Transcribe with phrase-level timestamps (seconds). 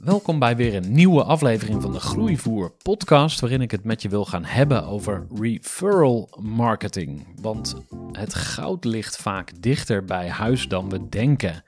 [0.00, 4.08] Welkom bij weer een nieuwe aflevering van de Groeivoer podcast, waarin ik het met je
[4.08, 7.26] wil gaan hebben over referral marketing.
[7.40, 7.76] Want
[8.12, 11.64] het goud ligt vaak dichter bij huis dan we denken.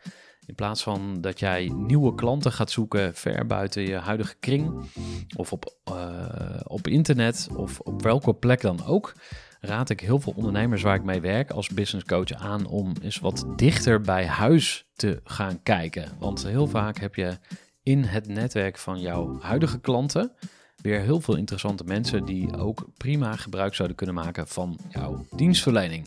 [0.46, 4.84] In plaats van dat jij nieuwe klanten gaat zoeken ver buiten je huidige kring,
[5.36, 9.12] of op, eh, op internet, of op welke plek dan ook,
[9.60, 13.18] raad ik heel veel ondernemers waar ik mee werk als business coach aan om eens
[13.18, 16.12] wat dichter bij huis te gaan kijken.
[16.18, 17.38] Want heel vaak heb je
[17.82, 20.32] in het netwerk van jouw huidige klanten
[20.82, 26.06] weer heel veel interessante mensen die ook prima gebruik zouden kunnen maken van jouw dienstverlening.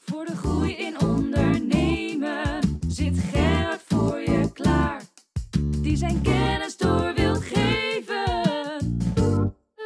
[0.00, 5.02] Voor de groei in ondernemen zit Gerard voor je klaar.
[5.76, 8.98] Die zijn kennis door wil geven.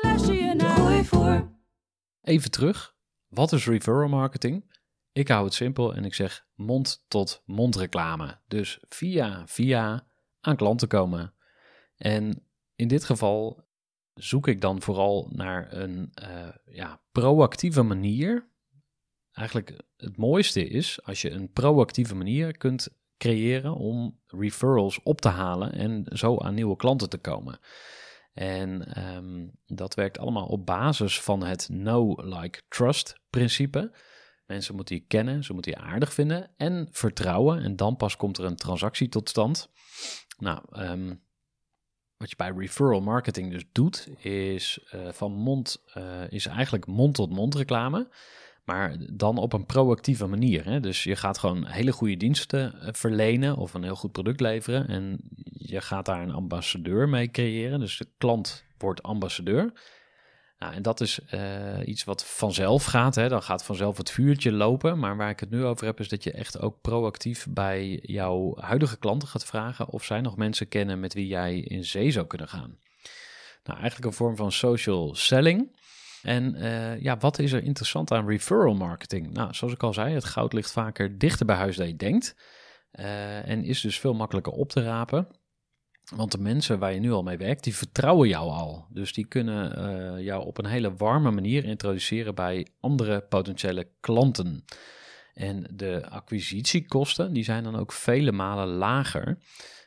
[0.02, 1.48] Luister je naar Gooi voor.
[2.22, 2.94] Even terug.
[3.28, 4.72] Wat is referral marketing?
[5.12, 8.40] Ik hou het simpel en ik zeg mond-tot-mond reclame.
[8.48, 10.06] Dus via via
[10.44, 11.34] aan klanten komen.
[11.96, 13.64] En in dit geval
[14.14, 18.48] zoek ik dan vooral naar een eh, ja, proactieve manier.
[19.32, 25.28] Eigenlijk het mooiste is als je een proactieve manier kunt creëren om referrals op te
[25.28, 27.58] halen en zo aan nieuwe klanten te komen.
[28.32, 33.92] En ehm, dat werkt allemaal op basis van het know, like, trust principe.
[34.46, 37.62] Mensen moeten je kennen, ze moeten je aardig vinden en vertrouwen.
[37.62, 39.68] En dan pas komt er een transactie tot stand.
[40.38, 41.14] Nou, ehm,
[42.16, 47.54] wat je bij referral marketing dus doet, is eh, van mond, eh, is eigenlijk mond-tot-mond
[47.54, 48.08] reclame.
[48.64, 50.64] Maar dan op een proactieve manier.
[50.64, 50.80] Hè?
[50.80, 54.88] Dus je gaat gewoon hele goede diensten eh, verlenen of een heel goed product leveren.
[54.88, 57.80] En je gaat daar een ambassadeur mee creëren.
[57.80, 59.72] Dus de klant wordt ambassadeur.
[60.64, 63.14] Nou, en dat is eh, iets wat vanzelf gaat.
[63.14, 63.28] Hè?
[63.28, 64.98] Dan gaat vanzelf het vuurtje lopen.
[64.98, 68.56] Maar waar ik het nu over heb, is dat je echt ook proactief bij jouw
[68.60, 72.26] huidige klanten gaat vragen of zij nog mensen kennen met wie jij in zee zou
[72.26, 72.78] kunnen gaan.
[73.64, 75.76] Nou, eigenlijk een vorm van social selling.
[76.22, 79.32] En eh, ja, wat is er interessant aan referral marketing?
[79.32, 82.36] Nou, zoals ik al zei, het goud ligt vaker dichter bij huis dan je denkt.
[82.90, 85.28] Eh, en is dus veel makkelijker op te rapen.
[86.16, 88.86] Want de mensen waar je nu al mee werkt, die vertrouwen jou al.
[88.88, 94.64] Dus die kunnen eh, jou op een hele warme manier introduceren bij andere potentiële klanten.
[95.34, 99.38] En de acquisitiekosten, die zijn dan ook vele malen lager.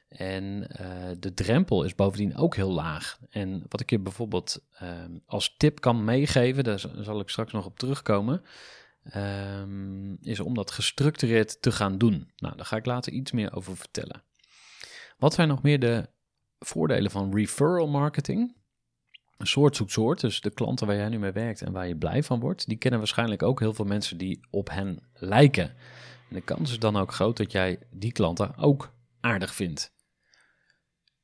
[0.08, 0.88] En uh,
[1.20, 3.20] de drempel is bovendien ook heel laag.
[3.30, 4.90] En wat ik je bijvoorbeeld uh,
[5.26, 8.42] als tip kan meegeven, daar zal ik straks nog op terugkomen,
[9.16, 12.32] um, is om dat gestructureerd te gaan doen.
[12.38, 14.24] Nou, daar ga ik later iets meer over vertellen.
[15.18, 16.10] Wat zijn nog meer de
[16.60, 18.56] voordelen van referral marketing?
[19.38, 21.98] Een soort zoekt soort, dus de klanten waar jij nu mee werkt en waar je
[21.98, 25.70] blij van wordt, die kennen waarschijnlijk ook heel veel mensen die op hen lijken.
[26.30, 29.96] En de kans is dan ook groot dat jij die klanten ook aardig vindt.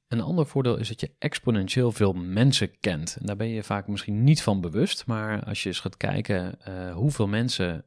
[0.07, 3.17] Een ander voordeel is dat je exponentieel veel mensen kent.
[3.19, 6.57] En daar ben je vaak misschien niet van bewust, maar als je eens gaat kijken
[6.67, 7.85] uh, hoeveel mensen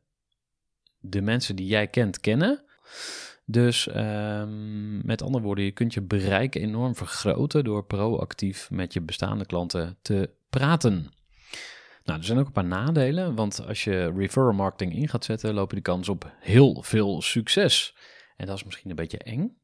[0.98, 2.64] de mensen die jij kent kennen.
[3.48, 9.00] Dus um, met andere woorden, je kunt je bereik enorm vergroten door proactief met je
[9.00, 11.10] bestaande klanten te praten.
[12.04, 15.54] Nou, er zijn ook een paar nadelen, want als je referral marketing in gaat zetten,
[15.54, 17.96] loop je de kans op heel veel succes.
[18.36, 19.58] En dat is misschien een beetje eng.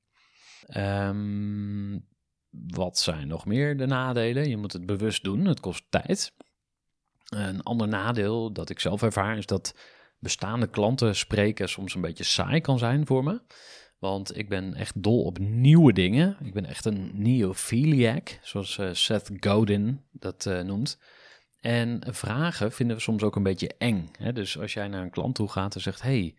[0.76, 2.06] Um,
[2.50, 4.48] wat zijn nog meer de nadelen?
[4.48, 6.34] Je moet het bewust doen, het kost tijd.
[7.24, 9.74] Een ander nadeel dat ik zelf ervaar is dat
[10.22, 13.40] bestaande klanten spreken soms een beetje saai kan zijn voor me.
[13.98, 16.36] Want ik ben echt dol op nieuwe dingen.
[16.42, 20.98] Ik ben echt een neophiliac, zoals uh, Seth Godin dat uh, noemt.
[21.60, 24.10] En vragen vinden we soms ook een beetje eng.
[24.18, 24.32] Hè?
[24.32, 26.36] Dus als jij naar een klant toe gaat en zegt: Hey,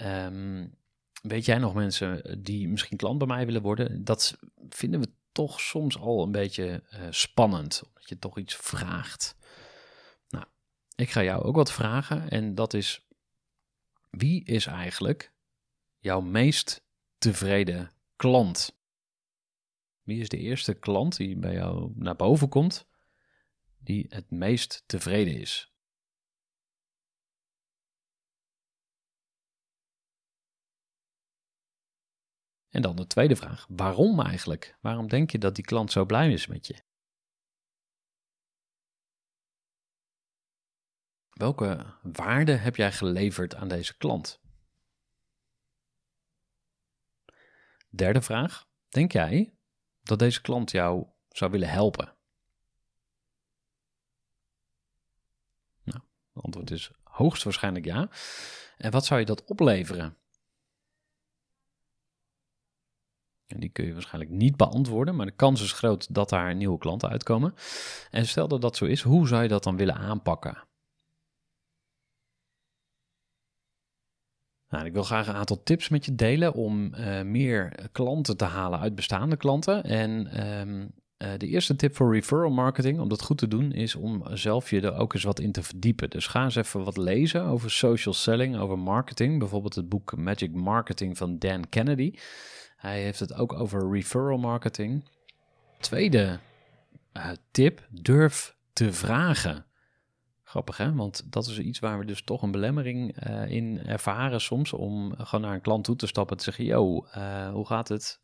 [0.00, 0.74] um,
[1.22, 4.04] weet jij nog mensen die misschien klant bij mij willen worden?
[4.04, 9.36] Dat vinden we toch soms al een beetje uh, spannend, omdat je toch iets vraagt.
[11.00, 13.06] Ik ga jou ook wat vragen en dat is:
[14.10, 15.32] wie is eigenlijk
[15.98, 16.86] jouw meest
[17.18, 18.78] tevreden klant?
[20.02, 22.88] Wie is de eerste klant die bij jou naar boven komt,
[23.78, 25.72] die het meest tevreden is?
[32.68, 34.76] En dan de tweede vraag: waarom eigenlijk?
[34.80, 36.89] Waarom denk je dat die klant zo blij is met je?
[41.40, 44.40] Welke waarde heb jij geleverd aan deze klant?
[47.88, 49.54] Derde vraag: denk jij
[50.02, 52.14] dat deze klant jou zou willen helpen?
[55.82, 56.00] Nou,
[56.32, 58.10] het antwoord is hoogstwaarschijnlijk ja.
[58.76, 60.16] En wat zou je dat opleveren?
[63.46, 66.78] En die kun je waarschijnlijk niet beantwoorden, maar de kans is groot dat daar nieuwe
[66.78, 67.54] klanten uitkomen.
[68.10, 70.68] En stel dat dat zo is, hoe zou je dat dan willen aanpakken?
[74.70, 78.44] Nou, ik wil graag een aantal tips met je delen om uh, meer klanten te
[78.44, 79.84] halen uit bestaande klanten.
[79.84, 83.94] En um, uh, de eerste tip voor referral marketing, om dat goed te doen, is
[83.94, 86.10] om zelf je er ook eens wat in te verdiepen.
[86.10, 89.38] Dus ga eens even wat lezen over social selling, over marketing.
[89.38, 92.14] Bijvoorbeeld het boek Magic Marketing van Dan Kennedy.
[92.76, 95.04] Hij heeft het ook over referral marketing.
[95.78, 96.38] Tweede
[97.16, 99.64] uh, tip, durf te vragen.
[100.50, 104.40] Grappig hè, want dat is iets waar we dus toch een belemmering uh, in ervaren
[104.40, 104.72] soms.
[104.72, 107.88] Om gewoon naar een klant toe te stappen en te zeggen, yo, uh, hoe gaat
[107.88, 108.20] het?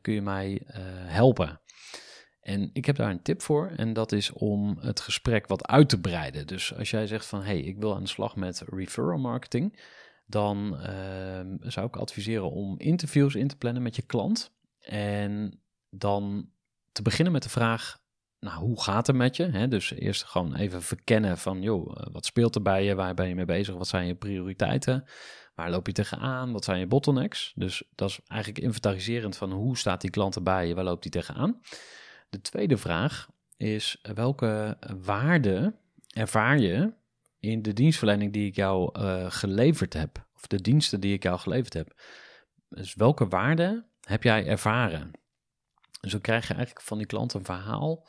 [0.00, 0.62] kun je mij
[1.06, 1.60] helpen?
[2.40, 5.88] En ik heb daar een tip voor en dat is om het gesprek wat uit
[5.88, 6.46] te breiden.
[6.46, 9.78] Dus als jij zegt van, hey, ik wil aan de slag met referral marketing
[10.32, 14.52] dan uh, zou ik adviseren om interviews in te plannen met je klant.
[14.80, 15.60] En
[15.90, 16.50] dan
[16.92, 18.01] te beginnen met de vraag,
[18.42, 19.44] nou, hoe gaat het met je?
[19.44, 22.94] He, dus eerst gewoon even verkennen van, joh, eh, wat speelt er bij je?
[22.94, 23.74] Waar ben je mee bezig?
[23.74, 25.04] Wat zijn je prioriteiten?
[25.54, 26.52] Waar loop je tegenaan?
[26.52, 27.52] Wat zijn je bottlenecks?
[27.54, 30.74] Dus dat is eigenlijk inventariserend van hoe staat die klant erbij je?
[30.74, 31.60] Waar loopt die tegenaan?
[32.30, 35.74] De tweede vraag is, welke waarde
[36.06, 36.92] ervaar je
[37.40, 41.38] in de dienstverlening die ik jou uh, geleverd heb, of de diensten die ik jou
[41.38, 42.00] geleverd heb.
[42.68, 45.10] Dus welke waarde heb jij ervaren?
[46.00, 48.06] Dus dan krijg je eigenlijk van die klant een verhaal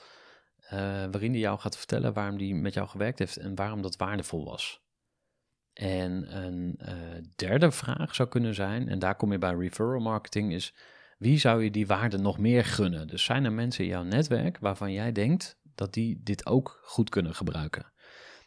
[1.11, 4.45] waarin hij jou gaat vertellen waarom die met jou gewerkt heeft en waarom dat waardevol
[4.45, 4.81] was.
[5.73, 6.89] En een uh,
[7.35, 10.75] derde vraag zou kunnen zijn, en daar kom je bij referral marketing, is
[11.17, 13.07] wie zou je die waarde nog meer gunnen?
[13.07, 17.09] Dus zijn er mensen in jouw netwerk waarvan jij denkt dat die dit ook goed
[17.09, 17.91] kunnen gebruiken?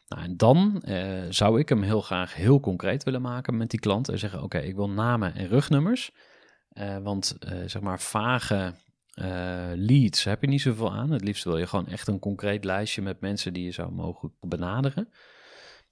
[0.08, 3.81] Nou, en dan eh, zou ik hem heel graag heel concreet willen maken met die
[3.81, 6.11] klant en zeggen: Oké, ik wil namen en rugnummers.
[7.02, 7.37] Want
[7.67, 8.75] zeg maar vage
[9.75, 11.11] leads heb je niet zoveel aan.
[11.11, 14.33] Het liefst wil je gewoon echt een concreet lijstje met mensen die je zou mogen
[14.41, 15.09] benaderen.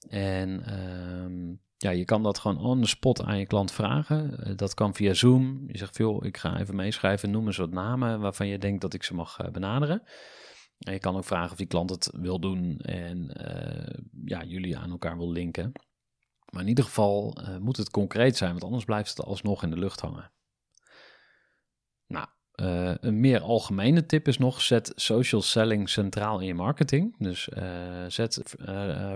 [0.08, 4.56] En ehm, ja, je kan dat gewoon on the spot aan je klant vragen.
[4.56, 5.64] dat kan via Zoom.
[5.66, 8.94] Je zegt: Joh, ik ga even meeschrijven, noem eens wat namen waarvan je denkt dat
[8.94, 10.02] ik ze mag benaderen.
[10.78, 13.30] En je kan ook vragen of die klant het wil doen en
[14.24, 15.72] ja, jullie aan elkaar wil linken.
[16.50, 19.78] Maar in ieder geval moet het concreet zijn, want anders blijft het alsnog in de
[19.78, 20.33] lucht hangen.
[22.56, 27.14] Uh, een meer algemene tip is nog: zet social selling centraal in je marketing.
[27.18, 27.48] Dus
[28.08, 28.54] zet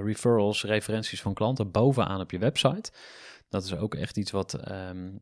[0.02, 2.92] referrals, referenties van klanten bovenaan op je website.
[3.48, 5.20] Dat is ook echt iets wat um,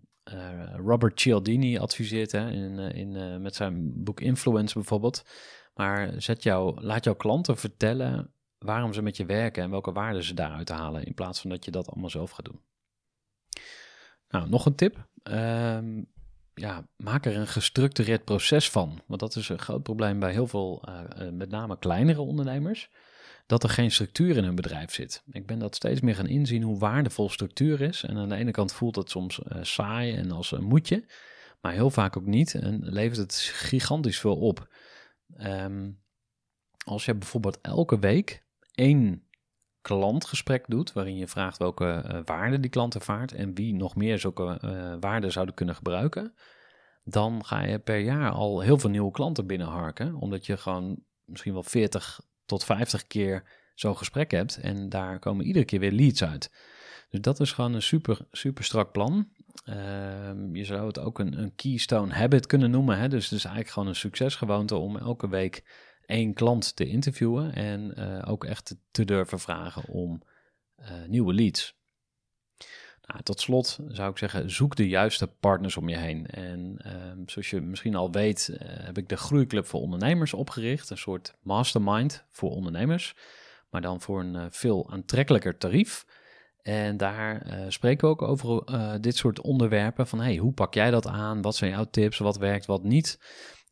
[0.77, 5.25] Robert Cialdini adviseert hè, in, in, met zijn boek Influence bijvoorbeeld.
[5.75, 10.23] Maar zet jou, laat jouw klanten vertellen waarom ze met je werken en welke waarden
[10.23, 12.61] ze daaruit halen, in plaats van dat je dat allemaal zelf gaat doen.
[14.29, 15.09] Nou, nog een tip.
[15.23, 16.03] Ehm,
[16.61, 19.03] ja, maak er een gestructureerd proces van.
[19.07, 22.91] Want dat is een groot probleem bij heel veel, uh, met name kleinere ondernemers,
[23.47, 25.23] dat er geen structuur in hun bedrijf zit.
[25.31, 28.03] Ik ben dat steeds meer gaan inzien hoe waardevol structuur is.
[28.03, 31.05] En aan de ene kant voelt het soms uh, saai en als een moetje,
[31.61, 32.55] maar heel vaak ook niet.
[32.55, 34.69] En levert het gigantisch veel op.
[35.39, 36.05] Um,
[36.85, 38.45] als je bijvoorbeeld elke week
[38.75, 39.26] één
[39.87, 44.19] klantgesprek doet, waarin je vraagt welke uh, waarden die klant ervaart en wie nog meer
[44.19, 46.35] zulke uh, waarden zouden kunnen gebruiken,
[47.05, 51.53] dan ga je per jaar al heel veel nieuwe klanten binnenharken, omdat je gewoon misschien
[51.53, 53.43] wel 40 tot 50 keer
[53.75, 56.51] zo'n gesprek hebt en daar komen iedere keer weer leads uit.
[57.11, 59.29] Dus dat is gewoon een super, super strak plan.
[59.65, 62.99] Ehm, je zou het ook een, een keystone habit kunnen noemen.
[62.99, 63.09] Hè?
[63.09, 65.65] Dus het is eigenlijk gewoon een succesgewoonte om elke week
[66.07, 70.23] één klant te interviewen en eh, ook echt te durven vragen om
[70.77, 71.75] eh, nieuwe leads.
[73.07, 76.27] Nou, tot slot zou ik zeggen, zoek de juiste partners om je heen.
[76.27, 80.91] En ehm, zoals je misschien al weet, eh, heb ik de Groeiclub voor Ondernemers opgericht.
[80.91, 83.15] Een soort mastermind voor ondernemers,
[83.71, 86.07] maar dan voor een veel aantrekkelijker tarief.
[86.63, 88.65] En daar spreken we ook over
[89.01, 91.43] dit soort onderwerpen van hey, hoe pak jij dat aan?
[91.43, 92.19] Wat zijn jouw tips?
[92.19, 93.19] Wat werkt, wat niet?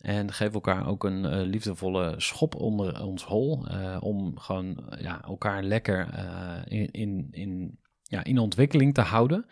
[0.05, 3.67] En geef elkaar ook een uh, liefdevolle schop onder ons hol.
[3.71, 9.47] Uh, om gewoon ja, elkaar lekker uh, in, in, in, ja, in ontwikkeling te houden.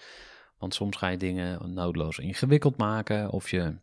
[0.59, 3.31] Want soms ga je dingen noodloos ingewikkeld maken.
[3.31, 3.77] Of je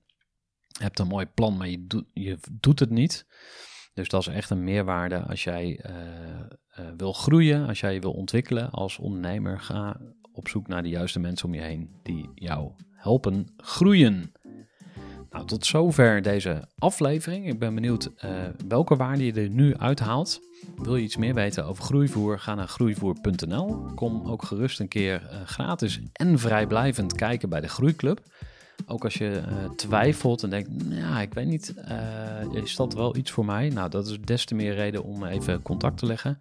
[0.79, 3.25] hebt een mooi plan, maar je, do je doet het niet.
[3.93, 5.85] Dus dat is echt een meerwaarde als jij
[6.97, 9.59] wil groeien, als jij je wil ontwikkelen als ondernemer.
[9.59, 14.31] Ga op zoek naar de juiste mensen om je heen die jou helpen groeien.
[15.31, 17.47] Nou, tot zover deze aflevering.
[17.47, 18.31] Ik ben benieuwd uh,
[18.67, 20.41] welke waarde je er nu uithaalt.
[20.75, 22.39] Wil je iets meer weten over groeivoer?
[22.39, 23.91] Ga naar groeivoer.nl.
[23.95, 28.19] Kom ook gerust een keer uh, gratis en vrijblijvend kijken bij de Groeiclub.
[28.87, 31.73] Ook als je uh, twijfelt en denkt, nou, ik weet niet,
[32.51, 33.69] is dat wel iets voor mij?
[33.69, 36.37] Nou, dat is des te meer reden om even contact te leggen.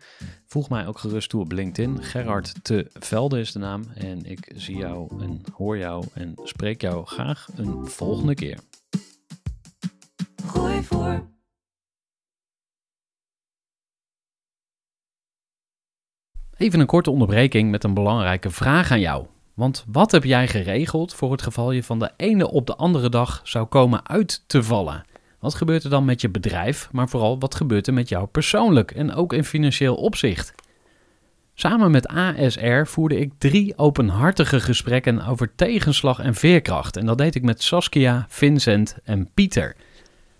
[0.47, 2.02] Voeg mij ook gerust toe op LinkedIn.
[2.02, 3.83] Gerard te Velde is de naam.
[3.95, 8.59] En ik zie jou en hoor jou en spreek jou graag een volgende keer.
[16.56, 19.26] Even een korte onderbreking met een belangrijke vraag aan jou.
[19.54, 23.08] Want wat heb jij geregeld voor het geval je van de ene op de andere
[23.08, 25.04] dag zou komen uit te vallen?
[25.38, 28.90] Wat gebeurt er dan met je bedrijf, maar vooral wat gebeurt er met jou persoonlijk
[28.90, 30.54] en ook in financieel opzicht?
[31.54, 36.96] Samen met ASR voerde ik drie openhartige gesprekken over tegenslag en veerkracht.
[36.96, 39.76] En dat deed ik met Saskia, Vincent en Pieter.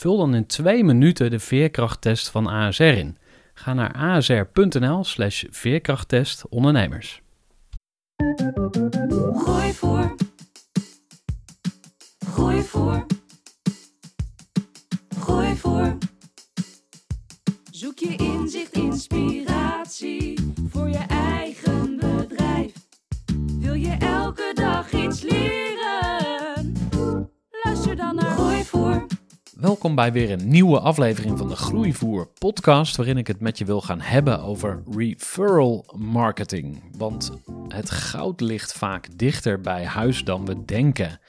[0.00, 3.16] Vul dan in twee minuten de veerkrachttest van ASR in.
[3.54, 7.22] Ga naar asr.nl slash veerkrachttest ondernemers.
[9.34, 10.14] Gooi voor.
[12.26, 13.06] Gooi voor.
[15.18, 15.98] Gooi voor.
[17.70, 22.72] Zoek je inzicht, inspiratie voor je eigen bedrijf.
[23.58, 25.69] Wil je elke dag iets leren?
[29.70, 33.64] Welkom bij weer een nieuwe aflevering van de Groeivoer podcast, waarin ik het met je
[33.64, 36.82] wil gaan hebben over referral marketing.
[36.96, 37.30] Want
[37.68, 41.20] het goud ligt vaak dichter bij huis dan we denken.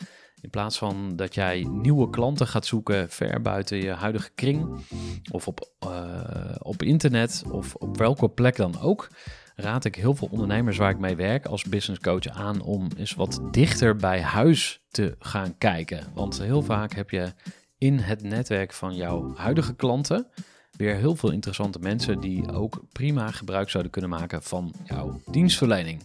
[0.41, 4.86] In plaats van dat jij nieuwe klanten gaat zoeken ver buiten je huidige kring,
[5.31, 9.10] of op, uh, op internet, of op welke plek dan ook,
[9.55, 13.13] raad ik heel veel ondernemers waar ik mee werk als business coach aan om eens
[13.13, 16.07] wat dichter bij huis te gaan kijken.
[16.13, 17.33] Want heel vaak heb je
[17.81, 20.27] in het netwerk van jouw huidige klanten
[20.71, 26.03] weer heel veel interessante mensen die ook prima gebruik zouden kunnen maken van jouw dienstverlening.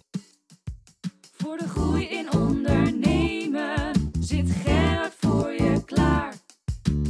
[1.32, 6.34] Voor de groei in ondernemen zit Gerard voor je klaar.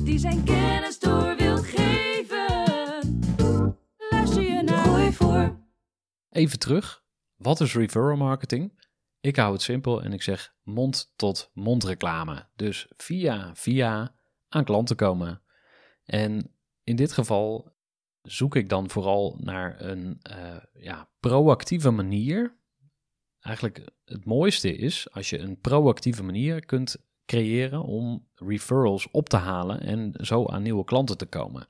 [0.04, 3.20] Die zijn kennis door wil geven.
[4.10, 5.56] Luister je naar Gooi voor.
[6.30, 7.02] Even terug.
[7.36, 8.84] Wat is referral marketing?
[9.20, 12.46] Ik hou het simpel en ik zeg mond tot mond reclame.
[12.56, 14.15] Dus via via
[14.48, 15.42] aan klanten komen.
[16.04, 17.74] En in dit geval
[18.22, 22.56] zoek ik dan vooral naar een uh, ja, proactieve manier.
[23.40, 29.36] Eigenlijk het mooiste is als je een proactieve manier kunt creëren om referrals op te
[29.36, 31.68] halen en zo aan nieuwe klanten te komen.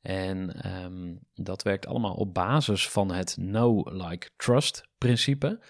[0.00, 5.60] En um, dat werkt allemaal op basis van het know, like, trust principe.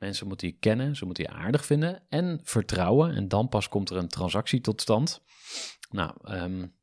[0.00, 3.14] Mensen moeten je kennen, ze moeten je aardig vinden en vertrouwen.
[3.14, 5.22] En dan pas komt er een transactie tot stand.
[5.90, 6.74] Nou, um,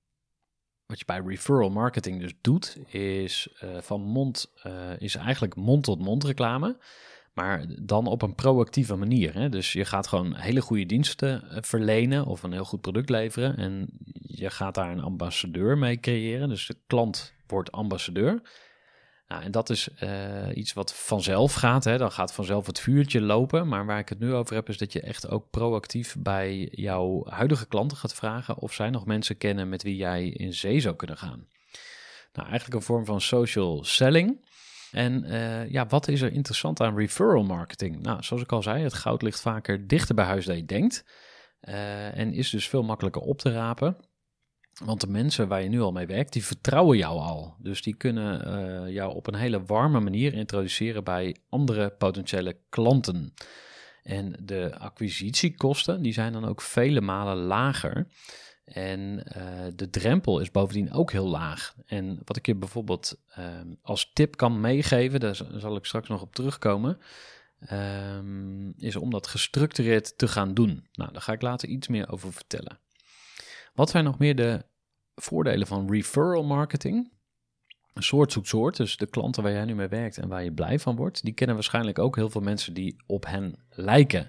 [0.85, 6.23] wat je bij referral marketing dus doet, is uh, van mond, uh, is eigenlijk mond-tot-mond
[6.23, 6.77] reclame.
[7.33, 9.33] Maar dan op een proactieve manier.
[9.33, 9.49] Hè?
[9.49, 13.57] Dus je gaat gewoon hele goede diensten eh, verlenen of een heel goed product leveren.
[13.57, 13.87] En
[14.21, 16.49] je gaat daar een ambassadeur mee creëren.
[16.49, 18.41] Dus de klant wordt ambassadeur.
[19.27, 21.83] Nou, en dat is eh, iets wat vanzelf gaat.
[21.83, 21.97] Hè?
[21.97, 23.67] Dan gaat vanzelf het vuurtje lopen.
[23.67, 27.25] Maar waar ik het nu over heb, is dat je echt ook proactief bij jouw
[27.29, 30.95] huidige klanten gaat vragen of zij nog mensen kennen met wie jij in zee zou
[30.95, 31.47] kunnen gaan.
[32.33, 34.45] Nou, eigenlijk een vorm van social selling.
[34.91, 38.01] En uh, ja, wat is er interessant aan referral marketing?
[38.01, 41.05] Nou, zoals ik al zei, het goud ligt vaker dichter bij huis dan je denkt.
[41.61, 43.97] Uh, en is dus veel makkelijker op te rapen.
[44.83, 47.55] Want de mensen waar je nu al mee werkt, die vertrouwen jou al.
[47.59, 53.33] Dus die kunnen uh, jou op een hele warme manier introduceren bij andere potentiële klanten.
[54.03, 58.07] En de acquisitiekosten, die zijn dan ook vele malen lager.
[58.65, 59.43] En uh,
[59.75, 61.75] de drempel is bovendien ook heel laag.
[61.85, 63.45] En wat ik je bijvoorbeeld uh,
[63.81, 66.99] als tip kan meegeven, daar zal ik straks nog op terugkomen,
[67.71, 70.87] um, is om dat gestructureerd te gaan doen.
[70.93, 72.79] Nou, daar ga ik later iets meer over vertellen.
[73.77, 74.65] Wat zijn nog meer de
[75.15, 77.11] voordelen van referral marketing?
[77.93, 80.53] Een soort zoekt soort, dus de klanten waar jij nu mee werkt en waar je
[80.53, 84.25] blij van wordt, die kennen waarschijnlijk ook heel veel mensen die op hen lijken.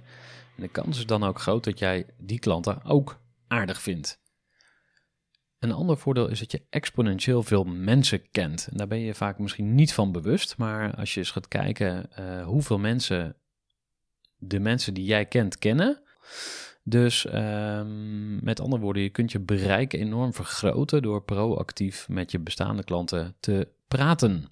[0.57, 4.21] En de kans is dan ook groot dat jij die klanten ook aardig vindt.
[5.59, 8.69] Een ander voordeel is dat je exponentieel veel mensen kent.
[8.71, 12.11] En daar ben je vaak misschien niet van bewust, maar als je eens gaat kijken
[12.19, 13.37] uh, hoeveel mensen
[14.37, 16.03] de mensen die jij kent kennen.
[16.89, 22.39] Dus um, met andere woorden, je kunt je bereik enorm vergroten door proactief met je
[22.39, 24.51] bestaande klanten te praten.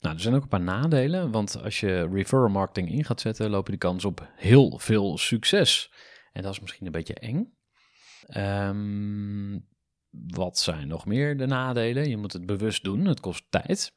[0.00, 3.50] Nou, er zijn ook een paar nadelen, want als je referral marketing in gaat zetten,
[3.50, 5.92] loop je de kans op heel veel succes.
[6.32, 7.54] En dat is misschien een beetje eng.
[8.36, 9.66] Um,
[10.10, 12.08] wat zijn nog meer de nadelen?
[12.08, 13.94] Je moet het bewust doen, het kost tijd.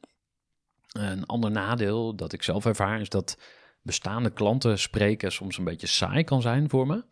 [0.89, 3.38] Een ander nadeel dat ik zelf ervaar is dat
[3.81, 7.03] bestaande klanten spreken soms een beetje saai kan zijn voor me.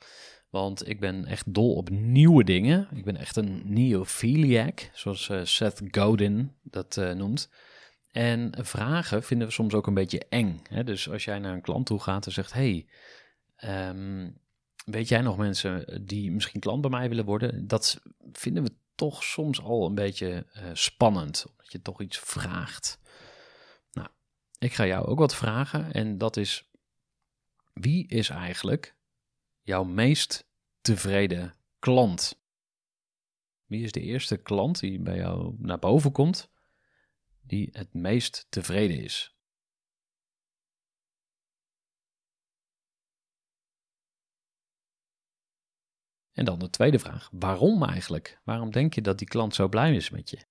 [0.49, 2.87] Want ik ben echt dol op nieuwe dingen.
[2.93, 7.49] Ik ben echt een neophiliac, zoals uh, Seth Godin dat uh, noemt.
[8.11, 10.61] En vragen vinden we soms ook een beetje eng.
[10.69, 10.83] Hè?
[10.83, 12.87] Dus als jij naar een klant toe gaat en zegt: Hey,
[13.63, 14.37] um,
[14.85, 17.67] weet jij nog mensen die misschien klant bij mij willen worden?
[17.67, 22.99] Dat vinden we toch soms al een beetje uh, spannend, omdat je toch iets vraagt.
[24.57, 26.71] Ik ga jou ook wat vragen en dat is,
[27.73, 28.97] wie is eigenlijk
[29.61, 30.47] jouw meest
[30.81, 32.41] tevreden klant?
[33.65, 36.49] Wie is de eerste klant die bij jou naar boven komt,
[37.41, 39.37] die het meest tevreden is?
[46.31, 48.41] En dan de tweede vraag: waarom eigenlijk?
[48.43, 50.45] Waarom denk je dat die klant zo blij is met je?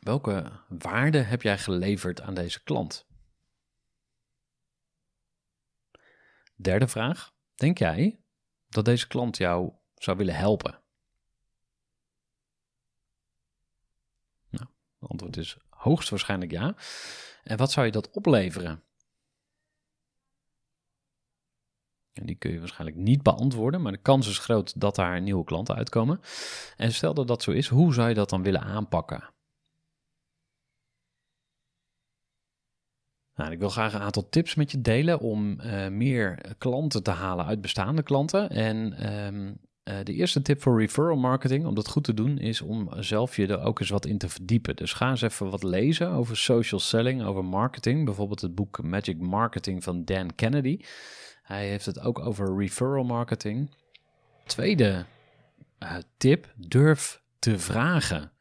[0.00, 3.06] Welke waarde heb jij geleverd aan deze klant?
[6.56, 8.20] Derde vraag: denk jij
[8.68, 10.82] dat deze klant jou zou willen helpen?
[14.48, 14.66] Nou,
[14.98, 16.76] het antwoord is hoogstwaarschijnlijk ja.
[17.42, 18.84] En wat zou je dat opleveren?
[22.12, 25.44] En die kun je waarschijnlijk niet beantwoorden, maar de kans is groot dat daar nieuwe
[25.44, 26.20] klanten uitkomen.
[26.76, 29.34] En stel dat dat zo is, hoe zou je dat dan willen aanpakken?
[33.40, 37.10] Nou, ik wil graag een aantal tips met je delen om uh, meer klanten te
[37.10, 38.50] halen uit bestaande klanten.
[38.50, 42.60] En um, uh, de eerste tip voor referral marketing, om dat goed te doen, is
[42.60, 44.76] om zelf je er ook eens wat in te verdiepen.
[44.76, 48.04] Dus ga eens even wat lezen over social selling, over marketing.
[48.04, 50.80] Bijvoorbeeld het boek Magic Marketing van Dan Kennedy.
[51.42, 53.70] Hij heeft het ook over referral marketing.
[54.44, 55.04] Tweede
[55.82, 58.32] uh, tip, durf te vragen.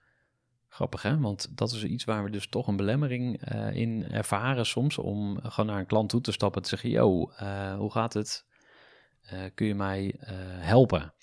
[0.79, 4.65] Grappig hè, want dat is iets waar we dus toch een belemmering uh, in ervaren
[4.65, 4.97] soms.
[4.97, 8.13] Om gewoon naar een klant toe te stappen en te zeggen, yo, uh, hoe gaat
[8.13, 8.47] het?
[9.53, 10.15] kun je mij
[10.59, 11.13] helpen?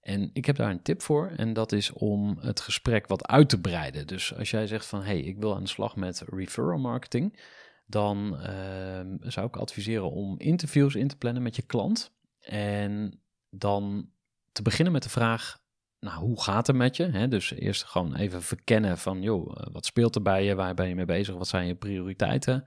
[0.00, 3.48] En ik heb daar een tip voor en dat is om het gesprek wat uit
[3.48, 4.06] te breiden.
[4.06, 7.38] Dus als jij zegt van, hey, ik wil aan de slag met referral marketing
[7.86, 12.12] dan uh, zou ik adviseren om interviews in te plannen met je klant.
[12.40, 13.20] En
[13.50, 14.10] dan
[14.52, 15.58] te beginnen met de vraag,
[16.00, 17.04] nou, hoe gaat het met je?
[17.04, 20.54] He, dus eerst gewoon even verkennen van, joh, eh, wat speelt er bij je?
[20.54, 21.34] Waar ben je mee bezig?
[21.34, 22.64] Wat zijn je prioriteiten?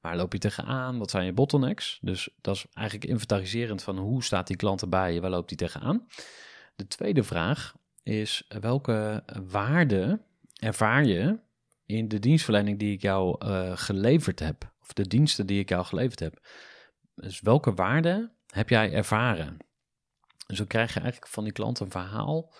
[0.00, 0.98] Waar loop je tegenaan?
[0.98, 1.98] Wat zijn je bottlenecks?
[2.00, 5.20] Dus dat is eigenlijk inventariserend van hoe staat die klant erbij je?
[5.20, 6.06] Waar loopt die tegenaan?
[6.76, 10.22] De tweede vraag is, welke waarde
[10.60, 11.40] ervaar je
[11.86, 15.84] in de dienstverlening die ik jou uh, geleverd heb, of de diensten die ik jou
[15.84, 16.46] geleverd heb.
[17.14, 19.56] Dus welke waarde heb jij ervaren?
[20.46, 22.52] Dan krijg je eigenlijk van die klant een verhaal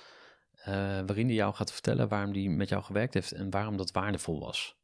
[1.07, 4.41] waarin hij jou gaat vertellen waarom die met jou gewerkt heeft en waarom dat waardevol
[4.41, 4.81] was.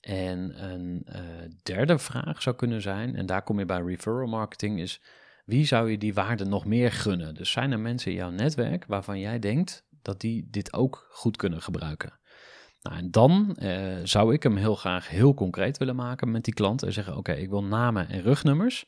[0.00, 1.16] En een uh,
[1.62, 5.00] derde vraag zou kunnen zijn, en daar kom je bij referral marketing, is
[5.44, 7.34] wie zou je die waarde nog meer gunnen?
[7.34, 11.36] Dus zijn er mensen in jouw netwerk waarvan jij denkt, dat die dit ook goed
[11.36, 12.18] kunnen gebruiken.
[12.82, 16.54] Nou, en dan eh, zou ik hem heel graag heel concreet willen maken met die
[16.54, 18.86] klant en zeggen: Oké, ik wil namen en rugnummers.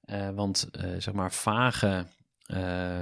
[0.00, 2.06] Eh, want eh, zeg maar vage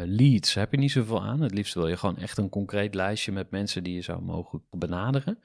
[0.05, 1.41] leads heb je niet zoveel aan.
[1.41, 4.63] Het liefst wil je gewoon echt een concreet lijstje met mensen die je zou mogen
[4.71, 5.39] benaderen.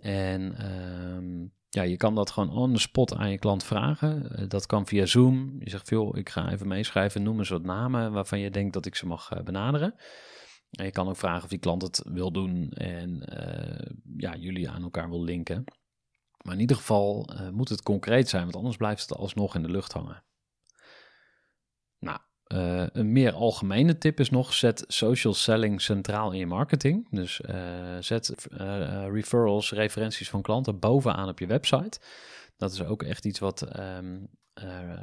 [0.00, 4.48] En ehm, ja, je kan dat gewoon on the spot aan je klant vragen.
[4.48, 5.56] dat kan via Zoom.
[5.58, 8.86] Je zegt veel, ik ga even meeschrijven, noem eens wat namen waarvan je denkt dat
[8.86, 9.94] ik ze mag benaderen.
[10.70, 13.22] En je kan ook vragen of die klant het wil doen en
[14.16, 15.64] ja, jullie aan elkaar wil linken.
[16.44, 19.70] Maar in ieder geval moet het concreet zijn, want anders blijft het alsnog in de
[19.70, 20.24] lucht hangen.
[22.54, 27.08] Uh, een meer algemene tip is nog: zet social selling centraal in je marketing.
[27.10, 27.40] Dus
[28.00, 28.48] zet
[29.10, 32.00] referrals, referenties van klanten bovenaan op je website.
[32.56, 34.28] Dat is ook echt iets wat um,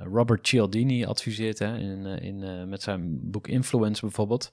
[0.03, 4.51] Robert Cialdini adviseert hè, in, in, met zijn boek Influence bijvoorbeeld.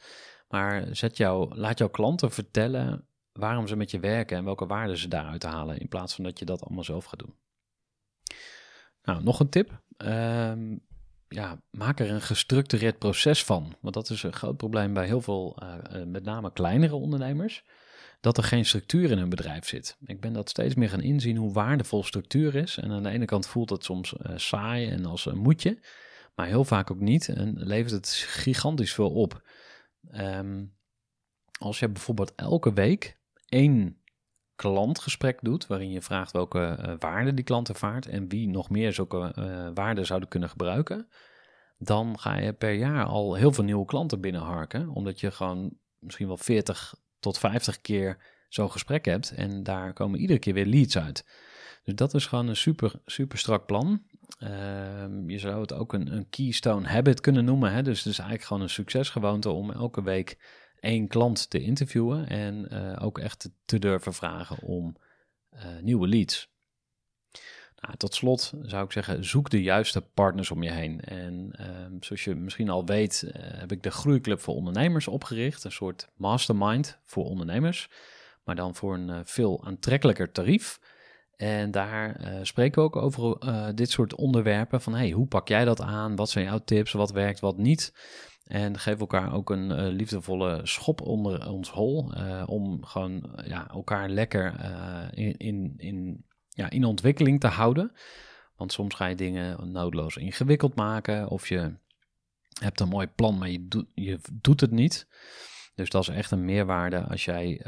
[0.49, 4.97] Maar zet jou, laat jouw klanten vertellen waarom ze met je werken en welke waarden
[4.99, 7.35] ze daaruit halen, in plaats van dat je dat allemaal zelf gaat doen.
[9.03, 9.83] Nou, nog een tip.
[9.97, 10.81] Um,
[11.35, 13.77] ja, maak er een gestructureerd proces van.
[13.81, 17.65] Want dat is een groot probleem bij heel veel, uh, met name kleinere ondernemers,
[18.21, 19.97] dat er geen structuur in hun bedrijf zit.
[20.05, 22.77] Ik ben dat steeds meer gaan inzien hoe waardevol structuur is.
[22.77, 25.79] En aan de ene kant voelt het soms uh, saai en als een moetje,
[26.35, 27.29] maar heel vaak ook niet.
[27.29, 29.43] En levert het gigantisch veel op.
[30.13, 30.77] Um,
[31.59, 33.19] als je bijvoorbeeld elke week
[33.49, 34.03] één
[34.57, 38.93] klantgesprek doet, waarin je vraagt welke uh, waarden die klant ervaart en wie nog meer
[38.93, 41.09] zulke uh, waarden zouden kunnen gebruiken,
[41.79, 46.27] dan ga je per jaar al heel veel nieuwe klanten binnenharken, omdat je gewoon misschien
[46.27, 50.99] wel 40 tot 50 keer zo'n gesprek hebt en daar komen iedere keer weer leads
[50.99, 51.25] uit.
[51.85, 54.03] Dus dat is gewoon een super, super strak plan.
[54.39, 57.73] Ehm, je zou het ook een, een keystone habit kunnen noemen.
[57.73, 57.83] Hè?
[57.83, 60.39] Dus het is eigenlijk gewoon een succesgewoonte om elke week
[60.85, 64.97] één klant te interviewen en uh, ook echt te durven vragen om
[65.55, 66.53] uh, nieuwe leads.
[67.77, 71.01] Nou, tot slot zou ik zeggen, zoek de juiste partners om je heen.
[71.01, 71.67] En uh,
[72.01, 75.65] zoals je misschien al weet, uh, heb ik de Groeiclub voor Ondernemers opgericht.
[75.65, 77.91] Een soort mastermind voor ondernemers,
[78.45, 80.81] maar dan voor een veel aantrekkelijker tarief.
[81.37, 83.39] En daar spreken we ook over
[83.75, 84.81] dit soort onderwerpen.
[84.81, 86.17] Van hey, hoe pak jij dat aan?
[86.17, 86.93] Wat zijn jouw tips?
[86.93, 87.93] Wat werkt, wat niet?
[88.45, 92.13] En geef elkaar ook een uh, liefdevolle schop onder ons hol.
[92.47, 94.55] om gewoon ja, elkaar lekker
[95.15, 97.93] in, in, in, ja, in ontwikkeling te houden.
[98.57, 101.29] Want soms ga je dingen noodloos ingewikkeld maken.
[101.29, 101.75] Of je
[102.61, 105.09] hebt een mooi plan, maar je, doet je doet het niet.
[105.75, 107.67] Dus dat is echt een meerwaarde als jij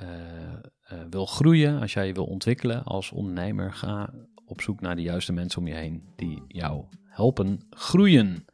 [1.10, 3.72] wil groeien, als jij je wil ontwikkelen als ondernemer.
[3.72, 4.14] Ga
[4.46, 8.44] op zoek naar de juiste mensen om je heen die jou helpen groeien.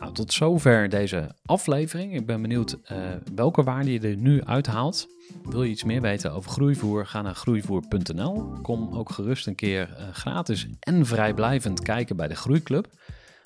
[0.00, 2.14] Nou, tot zover deze aflevering.
[2.14, 2.98] Ik ben benieuwd uh,
[3.34, 5.08] welke waarde je er nu uithaalt.
[5.44, 7.06] Wil je iets meer weten over groeivoer?
[7.06, 8.52] Ga naar groeivoer.nl.
[8.62, 12.86] Kom ook gerust een keer gratis en vrijblijvend kijken bij de Groeiclub.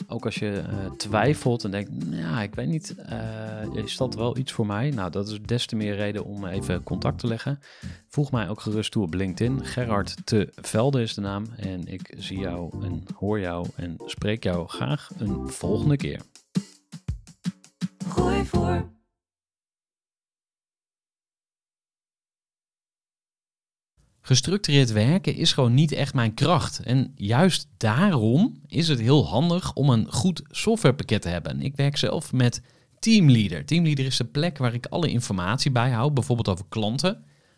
[0.08, 2.94] Ook als je uh, twijfelt en denkt, nou, ik weet niet,
[3.72, 4.90] is dat wel iets voor mij?
[4.90, 7.60] Nou, dat is des te meer reden om even contact te leggen.
[8.08, 9.64] Voeg mij ook gerust toe op LinkedIn.
[9.64, 11.46] Gerard te Velde is de naam.
[11.56, 16.20] En ik zie jou en hoor jou en spreek jou graag een volgende keer.
[18.14, 18.92] Gooi voor.
[24.20, 26.78] Gestructureerd werken is gewoon niet echt mijn kracht.
[26.78, 31.60] En juist daarom is het heel handig om een goed softwarepakket te hebben.
[31.60, 32.62] Ik werk zelf met
[32.98, 33.64] Teamleader.
[33.64, 37.24] Teamleader is de plek waar ik alle informatie bijhoud, bijvoorbeeld over klanten.